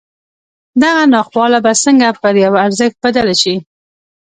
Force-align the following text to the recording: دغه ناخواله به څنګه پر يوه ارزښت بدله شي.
دغه 0.81 1.03
ناخواله 1.13 1.59
به 1.65 1.71
څنګه 1.83 2.07
پر 2.21 2.33
يوه 2.45 2.59
ارزښت 2.67 2.97
بدله 3.05 3.35
شي. 3.41 3.55